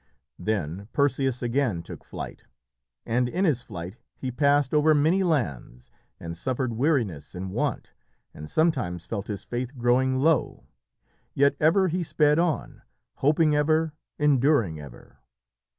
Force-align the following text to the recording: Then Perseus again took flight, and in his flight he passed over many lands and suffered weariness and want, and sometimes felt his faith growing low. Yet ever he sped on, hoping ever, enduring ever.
Then 0.39 0.87
Perseus 0.93 1.43
again 1.43 1.83
took 1.83 2.03
flight, 2.03 2.45
and 3.05 3.29
in 3.29 3.45
his 3.45 3.61
flight 3.61 3.97
he 4.17 4.31
passed 4.31 4.73
over 4.73 4.95
many 4.95 5.21
lands 5.21 5.91
and 6.19 6.35
suffered 6.35 6.73
weariness 6.73 7.35
and 7.35 7.51
want, 7.51 7.93
and 8.33 8.49
sometimes 8.49 9.05
felt 9.05 9.27
his 9.27 9.43
faith 9.43 9.77
growing 9.77 10.17
low. 10.17 10.65
Yet 11.35 11.55
ever 11.59 11.87
he 11.87 12.01
sped 12.01 12.39
on, 12.39 12.81
hoping 13.17 13.55
ever, 13.55 13.93
enduring 14.17 14.79
ever. 14.79 15.19